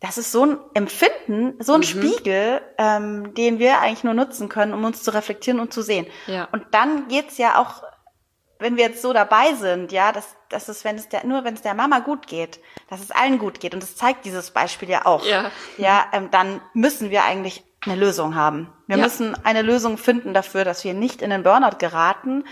das 0.00 0.18
ist 0.18 0.32
so 0.32 0.44
ein 0.44 0.58
Empfinden, 0.74 1.54
so 1.60 1.72
ein 1.72 1.80
mhm. 1.80 1.84
Spiegel, 1.84 2.60
ähm, 2.76 3.32
den 3.34 3.58
wir 3.58 3.80
eigentlich 3.80 4.04
nur 4.04 4.14
nutzen 4.14 4.50
können, 4.50 4.74
um 4.74 4.84
uns 4.84 5.02
zu 5.02 5.14
reflektieren 5.14 5.60
und 5.60 5.72
zu 5.72 5.80
sehen. 5.80 6.06
Ja. 6.26 6.48
Und 6.52 6.66
dann 6.72 7.08
geht's 7.08 7.38
ja 7.38 7.58
auch 7.58 7.82
wenn 8.58 8.76
wir 8.76 8.84
jetzt 8.84 9.02
so 9.02 9.12
dabei 9.12 9.52
sind, 9.54 9.92
ja, 9.92 10.12
dass, 10.12 10.36
dass 10.48 10.68
es, 10.68 10.84
wenn 10.84 10.96
es 10.96 11.08
der, 11.08 11.26
nur 11.26 11.44
wenn 11.44 11.54
es 11.54 11.62
der 11.62 11.74
Mama 11.74 11.98
gut 11.98 12.26
geht, 12.26 12.60
dass 12.88 13.00
es 13.00 13.10
allen 13.10 13.38
gut 13.38 13.60
geht, 13.60 13.74
und 13.74 13.82
das 13.82 13.96
zeigt 13.96 14.24
dieses 14.24 14.50
Beispiel 14.50 14.88
ja 14.88 15.06
auch, 15.06 15.24
ja, 15.24 15.50
ja 15.78 16.06
ähm, 16.12 16.30
dann 16.30 16.60
müssen 16.72 17.10
wir 17.10 17.24
eigentlich 17.24 17.64
eine 17.80 17.96
Lösung 17.96 18.34
haben. 18.34 18.72
Wir 18.86 18.96
ja. 18.96 19.04
müssen 19.04 19.36
eine 19.44 19.62
Lösung 19.62 19.98
finden 19.98 20.34
dafür, 20.34 20.64
dass 20.64 20.84
wir 20.84 20.94
nicht 20.94 21.22
in 21.22 21.30
den 21.30 21.42
Burnout 21.42 21.78
geraten 21.78 22.44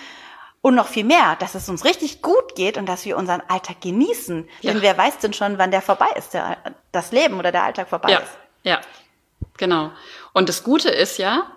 und 0.61 0.75
noch 0.75 0.89
viel 0.89 1.05
mehr, 1.05 1.37
dass 1.37 1.55
es 1.55 1.69
uns 1.69 1.85
richtig 1.85 2.23
gut 2.23 2.55
geht 2.55 2.79
und 2.79 2.87
dass 2.87 3.05
wir 3.05 3.17
unseren 3.17 3.43
Alltag 3.49 3.81
genießen. 3.81 4.49
Ja. 4.61 4.73
Denn 4.73 4.83
wer 4.83 4.97
weiß 4.97 5.19
denn 5.19 5.33
schon, 5.33 5.59
wann 5.59 5.71
der 5.71 5.83
vorbei 5.83 6.09
ist, 6.17 6.35
der, 6.35 6.57
das 6.93 7.13
Leben 7.13 7.39
oder 7.39 7.53
der 7.53 7.65
Alltag 7.65 7.89
vorbei 7.89 8.13
ja. 8.13 8.19
ist. 8.19 8.39
Ja, 8.63 8.81
genau. 9.57 9.91
Und 10.33 10.49
das 10.49 10.63
Gute 10.63 10.89
ist 10.89 11.19
ja, 11.19 11.51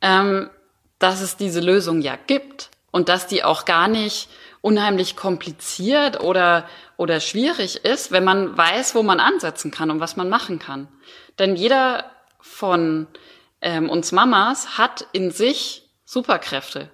ähm, 0.00 0.50
dass 0.98 1.20
es 1.20 1.36
diese 1.36 1.60
Lösung 1.60 2.02
ja 2.02 2.16
gibt 2.26 2.70
und 2.90 3.08
dass 3.08 3.26
die 3.26 3.42
auch 3.42 3.64
gar 3.64 3.88
nicht 3.88 4.28
unheimlich 4.62 5.16
kompliziert 5.16 6.20
oder, 6.20 6.66
oder 6.96 7.20
schwierig 7.20 7.84
ist, 7.84 8.12
wenn 8.12 8.24
man 8.24 8.56
weiß, 8.56 8.94
wo 8.94 9.02
man 9.02 9.20
ansetzen 9.20 9.70
kann 9.70 9.90
und 9.90 10.00
was 10.00 10.16
man 10.16 10.30
machen 10.30 10.58
kann. 10.58 10.88
Denn 11.38 11.56
jeder 11.56 12.10
von 12.40 13.06
ähm, 13.60 13.90
uns 13.90 14.12
Mamas 14.12 14.78
hat 14.78 15.06
in 15.12 15.30
sich 15.30 15.90
Superkräfte. 16.04 16.90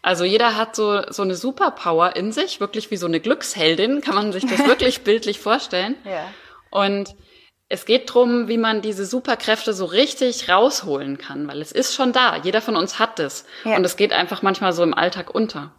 Also 0.00 0.24
jeder 0.24 0.56
hat 0.56 0.76
so, 0.76 1.02
so 1.10 1.22
eine 1.22 1.34
Superpower 1.34 2.14
in 2.14 2.30
sich, 2.30 2.60
wirklich 2.60 2.92
wie 2.92 2.96
so 2.96 3.06
eine 3.06 3.18
Glücksheldin, 3.18 4.00
kann 4.00 4.14
man 4.14 4.32
sich 4.32 4.46
das 4.46 4.58
wirklich 4.66 5.02
bildlich 5.02 5.40
vorstellen. 5.40 5.96
Ja. 6.04 6.28
Und 6.70 7.16
es 7.68 7.84
geht 7.84 8.14
drum, 8.14 8.46
wie 8.46 8.58
man 8.58 8.80
diese 8.80 9.04
Superkräfte 9.04 9.72
so 9.72 9.86
richtig 9.86 10.48
rausholen 10.48 11.18
kann, 11.18 11.48
weil 11.48 11.60
es 11.60 11.72
ist 11.72 11.94
schon 11.96 12.12
da. 12.12 12.36
Jeder 12.36 12.60
von 12.60 12.76
uns 12.76 13.00
hat 13.00 13.18
es. 13.18 13.44
Ja. 13.64 13.76
Und 13.76 13.84
es 13.84 13.96
geht 13.96 14.12
einfach 14.12 14.42
manchmal 14.42 14.72
so 14.72 14.84
im 14.84 14.94
Alltag 14.94 15.34
unter. 15.34 15.72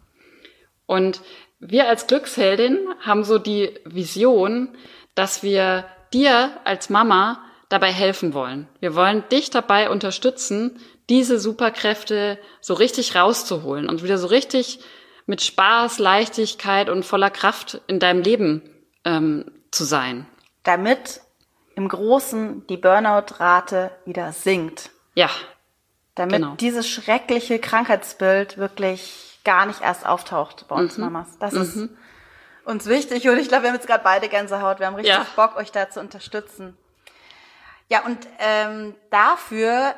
Und 0.88 1.20
wir 1.60 1.86
als 1.86 2.06
Glücksheldin 2.06 2.78
haben 3.00 3.22
so 3.22 3.38
die 3.38 3.78
Vision, 3.84 4.74
dass 5.14 5.42
wir 5.42 5.84
dir 6.14 6.50
als 6.64 6.88
Mama 6.88 7.44
dabei 7.68 7.92
helfen 7.92 8.32
wollen. 8.32 8.66
Wir 8.80 8.94
wollen 8.94 9.22
dich 9.30 9.50
dabei 9.50 9.90
unterstützen, 9.90 10.80
diese 11.10 11.38
Superkräfte 11.38 12.38
so 12.62 12.72
richtig 12.72 13.14
rauszuholen 13.14 13.86
und 13.88 14.02
wieder 14.02 14.16
so 14.16 14.28
richtig 14.28 14.80
mit 15.26 15.42
Spaß, 15.42 15.98
Leichtigkeit 15.98 16.88
und 16.88 17.04
voller 17.04 17.30
Kraft 17.30 17.82
in 17.86 18.00
deinem 18.00 18.22
Leben 18.22 18.62
ähm, 19.04 19.44
zu 19.70 19.84
sein. 19.84 20.26
Damit 20.62 21.20
im 21.74 21.88
Großen 21.88 22.66
die 22.66 22.78
Burnout-Rate 22.78 23.90
wieder 24.06 24.32
sinkt. 24.32 24.88
Ja. 25.14 25.28
Damit 26.14 26.36
genau. 26.36 26.54
dieses 26.54 26.88
schreckliche 26.88 27.58
Krankheitsbild 27.58 28.56
wirklich 28.56 29.27
gar 29.44 29.66
nicht 29.66 29.80
erst 29.80 30.06
auftaucht 30.06 30.66
bei 30.68 30.76
uns 30.76 30.96
mhm. 30.96 31.04
Mamas. 31.04 31.38
Das 31.38 31.52
mhm. 31.52 31.62
ist 31.62 31.88
uns 32.64 32.86
wichtig 32.86 33.28
und 33.28 33.38
ich 33.38 33.48
glaube, 33.48 33.64
wir 33.64 33.70
haben 33.70 33.76
jetzt 33.76 33.86
gerade 33.86 34.04
beide 34.04 34.28
Gänsehaut. 34.28 34.78
Wir 34.78 34.86
haben 34.86 34.94
richtig 34.94 35.14
ja. 35.14 35.26
Bock, 35.36 35.56
euch 35.56 35.72
da 35.72 35.88
zu 35.90 36.00
unterstützen. 36.00 36.76
Ja, 37.88 38.04
und 38.04 38.18
ähm, 38.38 38.94
dafür 39.10 39.94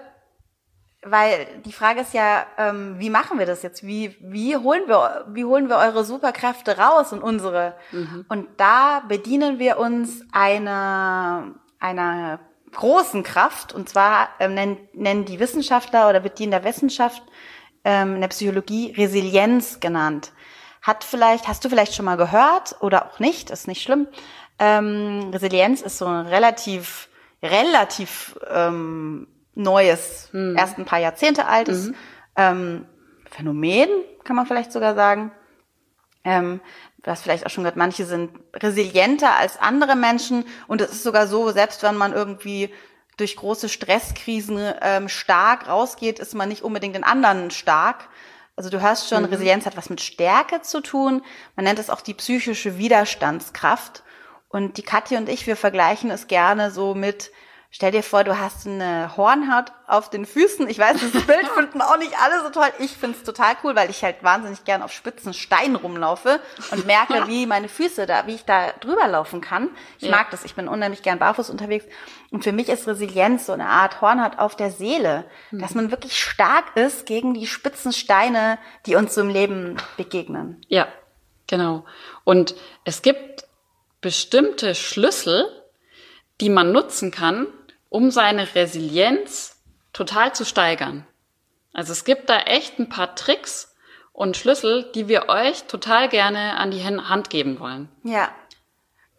weil 1.02 1.47
die 1.64 1.73
Frage 1.73 2.02
ist 2.02 2.12
ja, 2.12 2.44
ähm, 2.59 2.97
wie 2.99 3.09
machen 3.09 3.38
wir 3.38 3.47
das 3.47 3.62
jetzt? 3.62 3.87
Wie, 3.87 4.14
wie, 4.20 4.54
holen 4.54 4.87
wir, 4.87 5.25
wie 5.30 5.47
holen 5.47 5.70
wir 5.70 5.78
eure 5.78 6.04
Superkräfte 6.04 6.76
raus 6.76 7.14
und 7.14 7.23
unsere? 7.23 7.75
Mhm. 7.90 8.26
Und 8.28 8.49
da 8.59 9.02
bedienen 9.09 9.59
wir 9.59 9.78
uns 9.78 10.23
einer 10.30 11.54
einer 11.80 12.38
großen 12.73 13.25
Kraft, 13.25 13.73
und 13.73 13.88
zwar 13.88 14.28
ähm, 14.38 14.54
nennen, 14.54 14.88
nennen 14.92 15.25
die 15.25 15.40
Wissenschaftler 15.40 16.09
oder 16.09 16.23
wird 16.23 16.38
die 16.38 16.44
in 16.44 16.52
der 16.52 16.62
Wissenschaft 16.62 17.23
ähm, 17.84 18.16
in 18.16 18.20
der 18.20 18.28
Psychologie 18.28 18.92
Resilienz 18.96 19.80
genannt. 19.80 20.32
Hat 20.82 21.04
vielleicht, 21.04 21.49
hast 21.49 21.64
du 21.64 21.68
vielleicht 21.68 21.94
schon 21.94 22.04
mal 22.04 22.16
gehört 22.16 22.76
oder 22.80 23.06
auch 23.06 23.18
nicht, 23.18 23.50
ist 23.50 23.68
nicht 23.68 23.82
schlimm. 23.82 24.06
Ähm, 24.58 25.30
Resilienz 25.32 25.82
ist 25.82 25.99
so 25.99 26.06
ein 26.06 26.26
relativ, 26.26 27.08
relativ 27.42 28.38
ähm, 28.50 29.26
neues, 29.54 30.28
hm. 30.32 30.56
erst 30.56 30.78
ein 30.78 30.84
paar 30.84 30.99
Jahrzehnte 30.99 31.46
altes 31.46 31.88
mhm. 31.88 31.94
ähm, 32.37 32.87
Phänomen, 33.30 33.88
kann 34.25 34.37
man 34.37 34.46
vielleicht 34.46 34.72
sogar 34.72 34.94
sagen. 34.94 35.32
Ähm, 36.25 36.60
du 37.02 37.10
hast 37.10 37.22
vielleicht 37.22 37.46
auch 37.46 37.50
schon 37.50 37.64
gehört, 37.64 37.76
manche 37.76 38.04
sind 38.04 38.30
resilienter 38.54 39.34
als 39.37 39.58
andere 39.58 39.96
Menschen 39.96 40.44
und 40.66 40.80
es 40.80 40.90
ist 40.90 41.02
sogar 41.02 41.26
so, 41.26 41.50
selbst 41.52 41.82
wenn 41.82 41.96
man 41.96 42.12
irgendwie 42.12 42.70
durch 43.20 43.36
große 43.36 43.68
Stresskrisen 43.68 44.72
ähm, 44.80 45.08
stark 45.08 45.68
rausgeht, 45.68 46.18
ist 46.18 46.34
man 46.34 46.48
nicht 46.48 46.62
unbedingt 46.62 46.94
den 46.94 47.04
anderen 47.04 47.50
stark. 47.50 48.08
Also 48.56 48.70
du 48.70 48.80
hörst 48.80 49.08
schon, 49.08 49.22
mhm. 49.22 49.28
Resilienz 49.28 49.66
hat 49.66 49.76
was 49.76 49.90
mit 49.90 50.00
Stärke 50.00 50.62
zu 50.62 50.80
tun. 50.80 51.22
Man 51.56 51.64
nennt 51.64 51.78
es 51.78 51.90
auch 51.90 52.00
die 52.00 52.14
psychische 52.14 52.78
Widerstandskraft. 52.78 54.02
Und 54.48 54.78
die 54.78 54.82
Katja 54.82 55.18
und 55.18 55.28
ich, 55.28 55.46
wir 55.46 55.56
vergleichen 55.56 56.10
es 56.10 56.26
gerne 56.26 56.70
so 56.70 56.94
mit 56.94 57.30
Stell 57.72 57.92
dir 57.92 58.02
vor, 58.02 58.24
du 58.24 58.36
hast 58.36 58.66
eine 58.66 59.16
Hornhaut 59.16 59.66
auf 59.86 60.10
den 60.10 60.26
Füßen. 60.26 60.68
Ich 60.68 60.80
weiß, 60.80 60.96
das 61.00 61.24
Bild 61.24 61.46
finden 61.54 61.80
auch 61.80 61.96
nicht 61.98 62.12
alle 62.20 62.42
so 62.42 62.50
toll. 62.50 62.66
Ich 62.80 62.90
find's 62.96 63.22
total 63.22 63.54
cool, 63.62 63.76
weil 63.76 63.90
ich 63.90 64.02
halt 64.02 64.24
wahnsinnig 64.24 64.64
gern 64.64 64.82
auf 64.82 64.92
spitzen 64.92 65.32
Steinen 65.34 65.76
rumlaufe 65.76 66.40
und 66.72 66.84
merke, 66.86 67.14
wie 67.28 67.46
meine 67.46 67.68
Füße 67.68 68.06
da, 68.06 68.26
wie 68.26 68.34
ich 68.34 68.44
da 68.44 68.72
drüber 68.80 69.06
laufen 69.06 69.40
kann. 69.40 69.70
Ich 69.98 70.06
ja. 70.06 70.10
mag 70.10 70.32
das. 70.32 70.44
Ich 70.44 70.56
bin 70.56 70.66
unheimlich 70.66 71.02
gern 71.02 71.20
barfuß 71.20 71.48
unterwegs. 71.48 71.84
Und 72.32 72.42
für 72.42 72.50
mich 72.50 72.68
ist 72.68 72.88
Resilienz 72.88 73.46
so 73.46 73.52
eine 73.52 73.66
Art 73.66 74.00
Hornhaut 74.00 74.40
auf 74.40 74.56
der 74.56 74.72
Seele, 74.72 75.24
mhm. 75.52 75.60
dass 75.60 75.74
man 75.76 75.92
wirklich 75.92 76.20
stark 76.20 76.76
ist 76.76 77.06
gegen 77.06 77.34
die 77.34 77.46
spitzen 77.46 77.92
Steine, 77.92 78.58
die 78.86 78.96
uns 78.96 79.14
so 79.14 79.20
im 79.20 79.28
Leben 79.28 79.76
begegnen. 79.96 80.60
Ja, 80.66 80.88
genau. 81.46 81.84
Und 82.24 82.56
es 82.84 83.02
gibt 83.02 83.44
bestimmte 84.00 84.74
Schlüssel, 84.74 85.48
die 86.40 86.48
man 86.48 86.72
nutzen 86.72 87.10
kann, 87.10 87.46
um 87.90 88.11
seine 88.11 88.54
Resilienz 88.54 89.61
total 89.92 90.32
zu 90.32 90.47
steigern. 90.47 91.06
Also 91.75 91.92
es 91.92 92.04
gibt 92.04 92.30
da 92.30 92.38
echt 92.38 92.78
ein 92.78 92.88
paar 92.88 93.14
Tricks 93.14 93.75
und 94.12 94.37
Schlüssel, 94.37 94.90
die 94.94 95.09
wir 95.09 95.28
euch 95.28 95.64
total 95.64 96.09
gerne 96.09 96.56
an 96.56 96.70
die 96.70 96.85
Hand 96.85 97.30
geben 97.30 97.61
wollen. 97.61 97.88
Ja. 98.02 98.30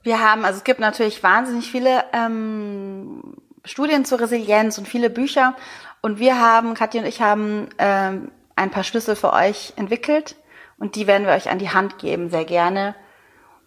Wir 0.04 0.20
haben, 0.20 0.46
also 0.46 0.58
es 0.58 0.63
gibt 0.63 0.80
natürlich 0.80 1.22
wahnsinnig 1.22 1.70
viele 1.70 2.04
ähm, 2.12 3.38
Studien 3.63 4.04
zur 4.04 4.20
Resilienz 4.20 4.78
und 4.78 4.88
viele 4.88 5.10
Bücher. 5.10 5.56
Und 6.01 6.18
wir 6.18 6.40
haben, 6.40 6.74
Katja 6.74 7.01
und 7.01 7.08
ich 7.08 7.22
haben 7.22 7.70
ähm, 7.78 8.32
ein 8.56 8.72
paar 8.72 8.84
Schlüssel 8.84 9.16
für 9.16 9.34
euch 9.34 9.74
entwickelt 9.75 10.36
und 10.80 10.96
die 10.96 11.06
werden 11.06 11.28
wir 11.28 11.34
euch 11.34 11.50
an 11.50 11.60
die 11.60 11.70
Hand 11.70 12.00
geben, 12.00 12.30
sehr 12.30 12.46
gerne. 12.46 12.96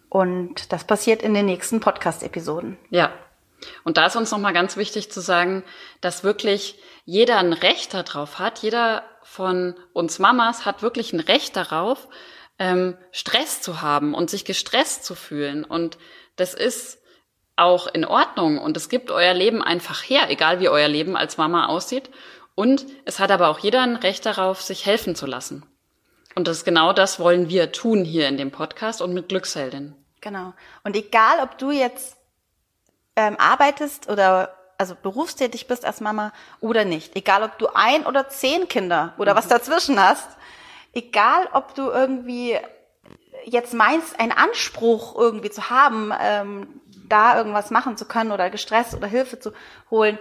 Und 0.09 0.71
das 0.73 0.83
passiert 0.83 1.23
in 1.23 1.33
den 1.33 1.45
nächsten 1.45 1.79
Podcast-Episoden. 1.79 2.77
Ja, 2.89 3.11
und 3.83 3.97
da 3.97 4.07
ist 4.07 4.15
uns 4.15 4.31
nochmal 4.31 4.53
ganz 4.53 4.77
wichtig 4.77 5.11
zu 5.11 5.21
sagen, 5.21 5.63
dass 6.01 6.23
wirklich 6.23 6.79
jeder 7.05 7.37
ein 7.37 7.53
Recht 7.53 7.93
darauf 7.93 8.39
hat. 8.39 8.59
Jeder 8.59 9.03
von 9.23 9.75
uns 9.93 10.19
Mamas 10.19 10.65
hat 10.65 10.81
wirklich 10.81 11.13
ein 11.13 11.19
Recht 11.19 11.55
darauf, 11.55 12.07
ähm, 12.59 12.97
Stress 13.11 13.61
zu 13.61 13.81
haben 13.81 14.13
und 14.13 14.29
sich 14.29 14.45
gestresst 14.45 15.03
zu 15.03 15.15
fühlen. 15.15 15.63
Und 15.63 15.97
das 16.35 16.53
ist 16.53 16.99
auch 17.55 17.87
in 17.87 18.05
Ordnung 18.05 18.57
und 18.59 18.75
es 18.75 18.89
gibt 18.89 19.11
euer 19.11 19.33
Leben 19.33 19.63
einfach 19.63 20.01
her, 20.01 20.29
egal 20.29 20.59
wie 20.59 20.69
euer 20.69 20.87
Leben 20.87 21.15
als 21.15 21.37
Mama 21.37 21.67
aussieht. 21.67 22.09
Und 22.53 22.85
es 23.05 23.19
hat 23.19 23.31
aber 23.31 23.49
auch 23.49 23.59
jeder 23.59 23.81
ein 23.81 23.95
Recht 23.97 24.25
darauf, 24.25 24.61
sich 24.61 24.85
helfen 24.85 25.15
zu 25.15 25.25
lassen. 25.25 25.65
Und 26.35 26.47
das 26.47 26.57
ist 26.57 26.65
genau 26.65 26.91
das 26.91 27.19
wollen 27.19 27.49
wir 27.49 27.71
tun 27.71 28.03
hier 28.03 28.27
in 28.27 28.37
dem 28.37 28.51
Podcast 28.51 29.01
und 29.01 29.13
mit 29.13 29.29
Glücksheldin. 29.29 29.95
Genau. 30.21 30.53
Und 30.83 30.95
egal, 30.95 31.39
ob 31.41 31.57
du 31.57 31.71
jetzt 31.71 32.17
ähm, 33.15 33.37
arbeitest 33.39 34.09
oder 34.09 34.55
also 34.77 34.95
berufstätig 35.01 35.67
bist 35.67 35.85
als 35.85 36.01
Mama 36.01 36.33
oder 36.59 36.85
nicht, 36.85 37.15
egal 37.15 37.43
ob 37.43 37.57
du 37.57 37.67
ein 37.73 38.05
oder 38.05 38.27
zehn 38.29 38.67
Kinder 38.67 39.13
oder 39.17 39.33
mhm. 39.33 39.37
was 39.37 39.47
dazwischen 39.47 39.99
hast, 39.99 40.27
egal 40.93 41.47
ob 41.53 41.75
du 41.75 41.89
irgendwie 41.89 42.57
jetzt 43.45 43.73
meinst, 43.73 44.19
einen 44.19 44.31
Anspruch 44.31 45.15
irgendwie 45.17 45.51
zu 45.51 45.69
haben, 45.69 46.11
ähm, 46.19 46.81
da 47.07 47.37
irgendwas 47.37 47.69
machen 47.69 47.97
zu 47.97 48.05
können 48.05 48.31
oder 48.31 48.49
gestresst 48.49 48.95
oder 48.95 49.07
Hilfe 49.07 49.39
zu 49.39 49.51
holen. 49.91 50.17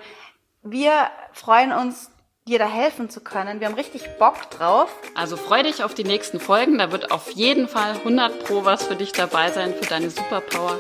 Wir 0.63 1.11
freuen 1.33 1.73
uns, 1.73 2.11
dir 2.47 2.59
da 2.59 2.67
helfen 2.67 3.09
zu 3.09 3.23
können. 3.23 3.61
Wir 3.61 3.69
haben 3.69 3.75
richtig 3.75 4.19
Bock 4.19 4.51
drauf. 4.51 4.95
Also 5.15 5.37
freu 5.37 5.63
dich 5.63 5.83
auf 5.83 5.95
die 5.95 6.05
nächsten 6.05 6.41
Folgen. 6.41 6.77
Da 6.77 6.93
wird 6.93 7.11
auf 7.11 7.31
jeden 7.31 7.69
Fall 7.69 7.93
100 7.93 8.45
Pro 8.45 8.67
was 8.67 8.87
für 8.87 8.97
dich 8.97 9.13
dabei 9.13 9.51
sein, 9.51 9.75
für 9.75 9.87
deine 9.87 10.11
Superpower. 10.11 10.79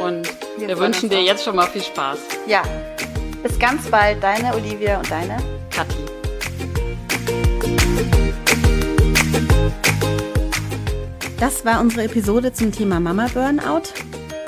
Und 0.00 0.28
wir, 0.58 0.68
wir 0.68 0.78
wünschen 0.78 1.08
dir 1.08 1.22
jetzt 1.22 1.44
schon 1.44 1.56
mal 1.56 1.66
viel 1.66 1.82
Spaß. 1.82 2.18
Ja. 2.46 2.62
Bis 3.42 3.58
ganz 3.58 3.86
bald, 3.88 4.22
deine 4.22 4.54
Olivia 4.54 4.98
und 4.98 5.10
deine 5.10 5.36
Kathi. 5.70 5.94
Das 11.38 11.64
war 11.64 11.80
unsere 11.80 12.04
Episode 12.04 12.52
zum 12.52 12.72
Thema 12.72 13.00
Mama 13.00 13.28
Burnout. 13.32 13.82